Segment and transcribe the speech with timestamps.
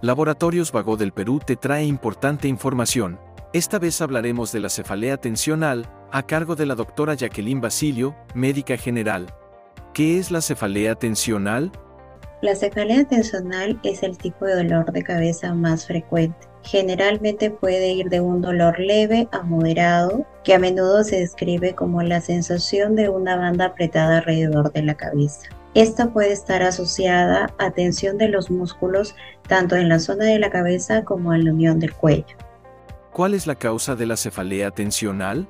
[0.00, 3.18] Laboratorios Vago del Perú te trae importante información.
[3.52, 8.76] Esta vez hablaremos de la cefalea tensional, a cargo de la doctora Jacqueline Basilio, médica
[8.76, 9.26] general.
[9.94, 11.72] ¿Qué es la cefalea tensional?
[12.42, 16.46] La cefalea tensional es el tipo de dolor de cabeza más frecuente.
[16.62, 22.04] Generalmente puede ir de un dolor leve a moderado, que a menudo se describe como
[22.04, 25.48] la sensación de una banda apretada alrededor de la cabeza.
[25.78, 29.14] Esta puede estar asociada a tensión de los músculos
[29.46, 32.36] tanto en la zona de la cabeza como en la unión del cuello.
[33.12, 35.46] ¿Cuál es la causa de la cefalea tensional?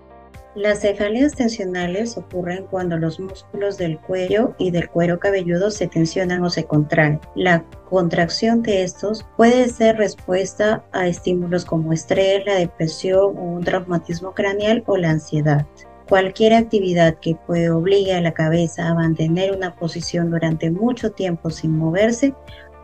[0.54, 6.44] Las cefaleas tensionales ocurren cuando los músculos del cuello y del cuero cabelludo se tensionan
[6.44, 7.22] o se contraen.
[7.34, 13.64] La contracción de estos puede ser respuesta a estímulos como estrés, la depresión o un
[13.64, 15.66] traumatismo craneal o la ansiedad.
[16.08, 21.50] Cualquier actividad que puede obligue a la cabeza a mantener una posición durante mucho tiempo
[21.50, 22.34] sin moverse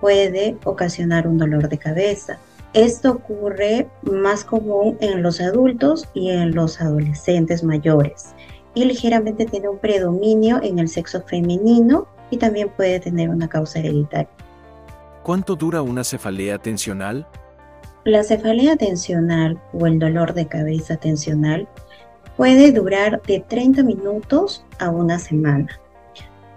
[0.00, 2.38] puede ocasionar un dolor de cabeza.
[2.74, 8.34] Esto ocurre más común en los adultos y en los adolescentes mayores
[8.74, 13.78] y ligeramente tiene un predominio en el sexo femenino y también puede tener una causa
[13.78, 14.28] hereditaria.
[15.22, 17.26] ¿Cuánto dura una cefalea tensional?
[18.04, 21.66] La cefalea tensional o el dolor de cabeza tensional
[22.36, 25.68] puede durar de 30 minutos a una semana,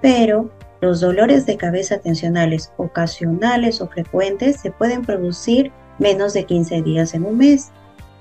[0.01, 0.49] pero
[0.81, 7.13] los dolores de cabeza tensionales ocasionales o frecuentes se pueden producir menos de 15 días
[7.13, 7.71] en un mes.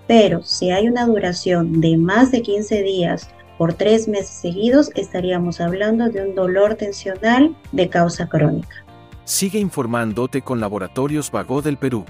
[0.06, 5.60] Pero si hay una duración de más de 15 días por tres meses seguidos, estaríamos
[5.60, 8.84] hablando de un dolor tensional de causa crónica.
[9.24, 12.04] Sigue informándote con Laboratorios Vago del Perú.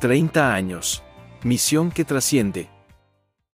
[0.00, 1.02] 30 años.
[1.42, 2.73] Misión que trasciende.